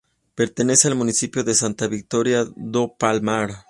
Pertenece 0.33 0.87
al 0.87 0.95
municipio 0.95 1.43
de 1.43 1.53
Santa 1.53 1.87
Vitória 1.87 2.43
do 2.55 2.89
Palmar. 2.97 3.49